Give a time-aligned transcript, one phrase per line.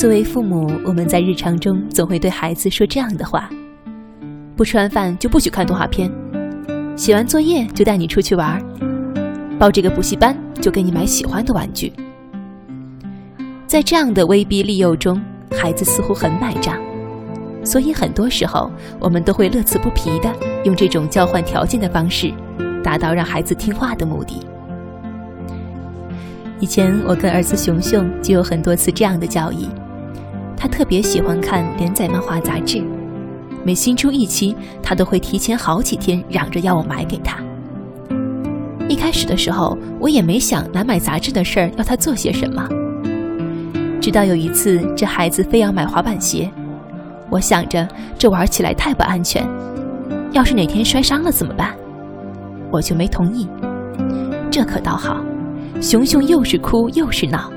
[0.00, 3.50] 作为父母，我们在日常中总会对孩子说这样的话：
[4.56, 6.10] 不吃完饭就不许看动画片，
[6.96, 8.58] 写完作业就带你出去玩，
[9.58, 11.92] 报这个补习班就给你买喜欢的玩具。
[13.66, 16.80] 在这样的威逼利诱中，孩子似乎很买账，
[17.62, 22.32] 所以很多时候我们都会乐此不疲地用这种交换条件的方式，
[22.82, 24.40] 达到让孩子听话的目的。
[26.58, 29.68] 以前我跟儿子熊熊就有很多次这样的交易。
[30.60, 32.84] 他特别喜欢看连载漫画杂志，
[33.64, 37.38] 每新出一期，他都会提前好几天嚷着要我买给他。
[38.86, 42.68] 一开始的时候，我也没想拿买杂志的事儿要他做些什么。
[44.02, 46.50] 直到有一次，这孩子非要买滑板鞋，
[47.30, 49.48] 我想着这玩起来太不安全，
[50.32, 51.74] 要是哪天摔伤了怎么办？
[52.70, 53.48] 我就没同意。
[54.50, 55.24] 这可倒好，
[55.80, 57.50] 熊熊又是哭又是闹。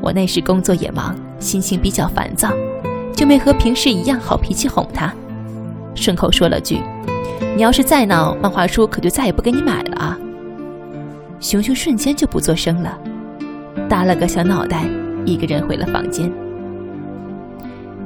[0.00, 2.50] 我那时工作也忙，心情比较烦躁，
[3.14, 5.12] 就没和平时一样好脾气哄他，
[5.94, 6.80] 顺口说了句
[7.56, 10.18] ：“你要是再闹，漫画书可就再也不给你买了啊。”
[11.40, 12.98] 熊熊瞬间就不作声了，
[13.88, 14.84] 耷了个小脑袋，
[15.24, 16.30] 一个人回了房间。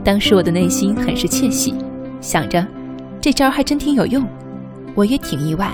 [0.04, 1.74] 当时我的内心很是窃喜，
[2.20, 2.66] 想着
[3.20, 4.26] 这招还真挺有用，
[4.94, 5.70] 我也挺意外，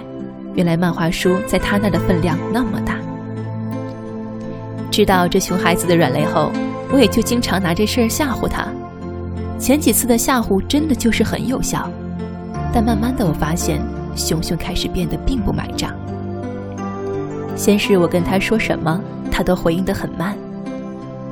[0.54, 2.96] 原来漫画书在他那的分量那么大。
[4.90, 6.52] 知道这熊孩子的软肋后，
[6.90, 8.66] 我也就经常拿这事儿吓唬他。
[9.58, 11.90] 前几次的吓唬真的就是很有效，
[12.72, 13.80] 但慢慢的我发现，
[14.14, 15.92] 熊熊开始变得并不买账。
[17.56, 20.36] 先是我跟他说什么，他都回应的很慢，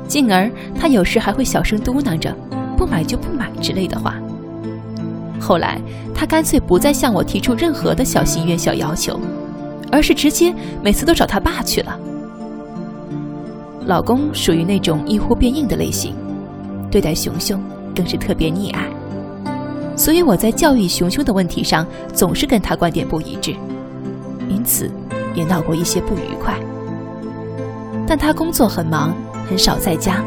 [0.09, 2.35] 进而他有时还会小声嘟囔着
[2.77, 4.17] “不买就不买”之类的话。
[5.41, 5.81] 后来
[6.13, 9.20] 他干脆不再向我提出任何的小心愿、小要求，
[9.93, 11.97] 而是直接每次都找他爸去了。
[13.87, 16.12] 老公属于那种一呼变应的类型，
[16.91, 17.62] 对待熊熊
[17.95, 18.84] 更是特别溺爱，
[19.97, 23.55] 所以我在教育熊熊的问题上总是跟他观点不一致，
[24.48, 24.91] 因此
[25.36, 26.58] 也闹过一些不愉快。
[28.08, 29.14] 但他工作很忙，
[29.48, 30.20] 很少在家，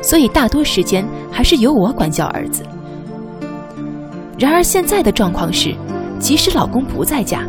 [0.00, 2.62] 所以大多时间还是由我管教儿子。
[4.38, 5.74] 然而现在的状况是，
[6.18, 7.42] 即使老公不在家，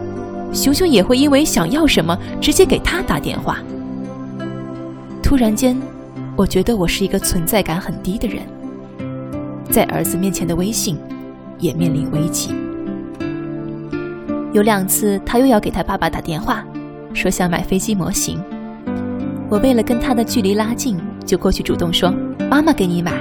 [0.52, 3.59] 熊熊也会因为想要什么直接给他打电话。
[5.25, 5.75] 突然间，
[6.36, 8.44] 我觉得我是一个存在感很低的人，
[9.72, 11.00] 在儿子面前的微信
[11.58, 12.53] 也面临危机。
[14.53, 16.64] 有两次，他又要给他爸爸打电话，
[17.16, 18.40] 说想买飞机模型。
[19.50, 22.14] 我为了跟他的距离拉近，就过去主动说
[22.47, 23.12] ：“妈妈给你买。”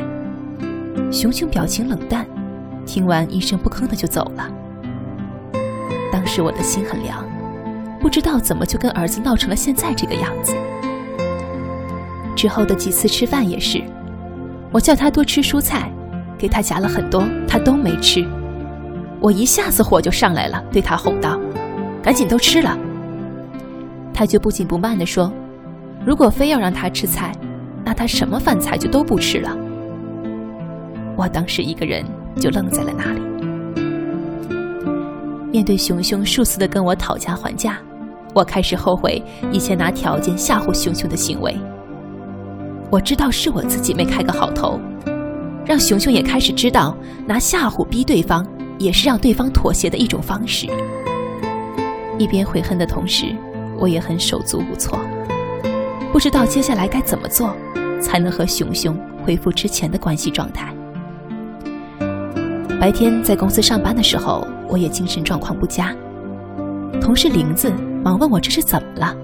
[1.10, 2.26] 熊熊表情冷淡，
[2.84, 4.46] 听完一声不吭的就走了。
[6.12, 7.24] 当时我的心很凉，
[7.98, 10.54] 不知道怎么就跟儿子闹成了现在这个样子。
[12.44, 13.82] 之后的几次吃饭也是，
[14.70, 15.90] 我叫他多吃蔬菜，
[16.36, 18.22] 给他夹了很多，他都没吃。
[19.18, 21.40] 我一下子火就上来了，对他吼道
[22.04, 22.78] ：“赶紧都吃了！”
[24.12, 25.32] 他却不紧不慢地说
[26.04, 27.32] ：“如果非要让他吃菜，
[27.82, 29.56] 那他什么饭菜就都不吃了。”
[31.16, 32.04] 我当时一个人
[32.38, 33.22] 就愣在了那里。
[35.50, 37.78] 面对熊熊数次的跟我讨价还价，
[38.34, 41.56] 我开始后悔以前拿条件吓唬熊熊的行为。
[42.94, 44.78] 我知道是我自己没开个好头，
[45.66, 46.96] 让熊熊也开始知道
[47.26, 48.46] 拿吓唬逼对方
[48.78, 50.68] 也是让对方妥协的一种方式。
[52.18, 53.34] 一边悔恨的同时，
[53.80, 54.96] 我也很手足无措，
[56.12, 57.52] 不知道接下来该怎么做
[58.00, 60.72] 才能和熊熊恢复之前的关系状态。
[62.80, 65.92] 白天在公司上班的时候，我也精神状况不佳，
[67.00, 67.72] 同事玲子
[68.04, 69.16] 忙问我这是怎么了，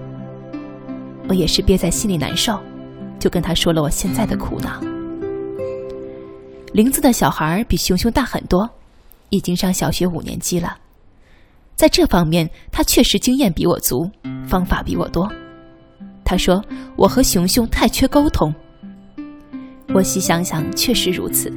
[1.29, 2.59] 我也是憋在心里难受。
[3.21, 4.81] 就跟他说了我现在的苦恼。
[6.73, 8.69] 玲子的小孩比熊熊大很多，
[9.29, 10.77] 已经上小学五年级了，
[11.77, 14.11] 在这方面他确实经验比我足，
[14.47, 15.31] 方法比我多。
[16.25, 16.65] 他说
[16.97, 18.55] 我和熊熊太缺沟通。
[19.93, 21.53] 我细想想，确实如此。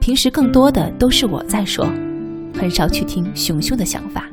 [0.00, 1.86] 平时更多的都是我在说，
[2.58, 4.28] 很少去听熊熊的想法。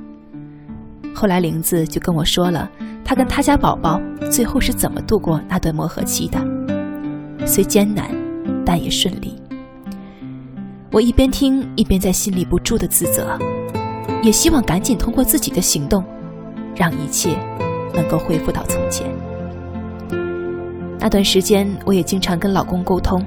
[1.13, 2.69] 后来玲子就跟我说了。
[3.05, 3.99] 他跟他家宝宝
[4.31, 6.39] 最后是怎么度过那段磨合期的？
[7.49, 8.11] 虽艰难，
[8.63, 9.35] 但也顺利。
[10.91, 13.35] 我一边听一边在心里不住的自责，
[14.21, 16.03] 也希望赶紧通过自己的行动，
[16.75, 17.35] 让一切
[17.95, 19.07] 能够恢复到从前。
[20.99, 23.25] 那段时间，我也经常跟老公沟通，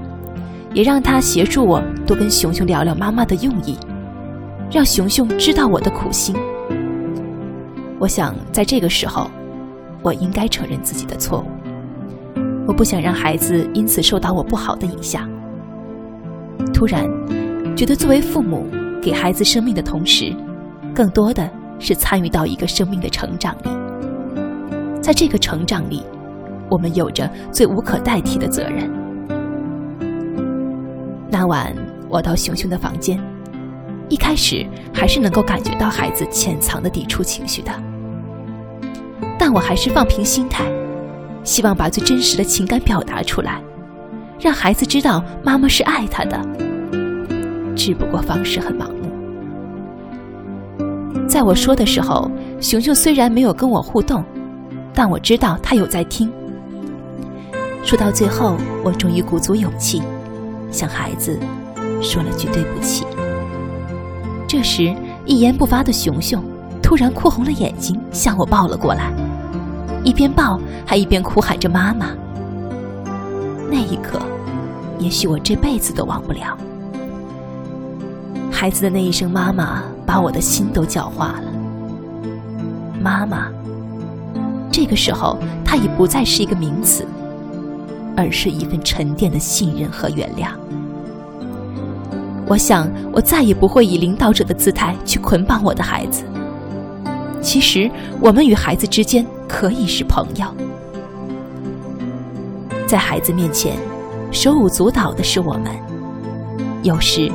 [0.73, 3.77] 也让他协助我多跟熊熊聊聊妈妈的用意，
[4.71, 6.33] 让熊熊知道我的苦心。
[7.99, 9.29] 我想在这个时候。
[10.05, 11.52] 我应该承认自己的错误。
[12.73, 15.29] 我不想让孩子因此受到我不好的影响，
[16.73, 17.07] 突然
[17.77, 18.67] 觉得作为父母
[19.03, 20.35] 给孩子生命的同时，
[20.95, 21.47] 更多的
[21.79, 23.69] 是参与到一个生命的成长里。
[25.03, 26.03] 在这个成长里，
[26.71, 28.91] 我们有着最无可代替的责任。
[31.29, 31.77] 那晚
[32.09, 33.21] 我到熊熊的房间，
[34.09, 37.71] 一开始还是能够感觉到孩子潜藏的抵触情绪的，
[39.39, 40.65] 但我还是放平心态，
[41.45, 43.61] 希望把最真实的情感表达出来，
[44.41, 46.41] 让孩子知道妈妈是爱他的，
[47.75, 49.11] 只不过方式很盲目。
[51.29, 52.31] 在我说的时候，
[52.61, 54.25] 熊熊虽然没有跟我互动。
[54.95, 56.31] 但我知道他有在听。
[57.83, 60.03] 说到最后，我终于鼓足勇气，
[60.71, 61.41] 向孩子
[62.03, 63.07] 说了句对不起。
[64.47, 64.95] 这时，
[65.25, 66.45] 一言不发的熊熊
[66.83, 69.11] 突然哭红了眼睛，向我抱了过来，
[70.05, 72.09] 一边抱还一边哭喊着“妈妈”。
[73.71, 74.21] 那一刻，
[74.99, 76.57] 也许我这辈子都忘不了。
[78.51, 81.45] 孩子的那一声“妈妈”，把我的心都教化了。
[83.01, 83.49] 妈妈。
[84.71, 87.07] 这个时候，它已不再是一个名词，
[88.17, 90.49] 而是一份沉淀的信任和原谅。
[92.47, 96.25] 我想，我再也不会以领导者的姿态去捆绑我的孩子。
[97.43, 100.47] 其实，我们与孩子之间可以是朋友。
[102.87, 103.77] 在孩子面前，
[104.33, 105.75] 手舞足蹈的是我们；
[106.83, 107.31] 有时，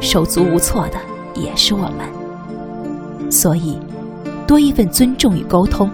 [0.00, 0.98] 手足无措的
[1.40, 3.30] 也是我们。
[3.30, 3.78] 所以，
[4.48, 5.88] 多一份尊重与沟通。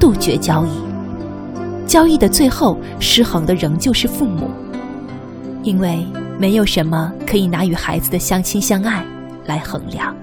[0.00, 4.50] 杜绝交易，交易的最后失衡的仍旧是父母，
[5.62, 6.06] 因为
[6.38, 9.04] 没有什么可以拿与孩子的相亲相爱
[9.44, 10.16] 来衡量。